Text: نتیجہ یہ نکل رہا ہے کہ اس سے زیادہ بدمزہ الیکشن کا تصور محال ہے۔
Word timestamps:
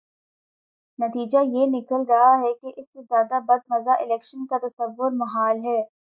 نتیجہ 0.99 1.37
یہ 1.47 1.65
نکل 1.69 2.03
رہا 2.09 2.31
ہے 2.41 2.53
کہ 2.53 2.71
اس 2.77 2.85
سے 2.85 3.01
زیادہ 3.01 3.39
بدمزہ 3.45 3.99
الیکشن 3.99 4.45
کا 4.45 4.57
تصور 4.57 5.11
محال 5.13 5.65
ہے۔ 5.65 5.81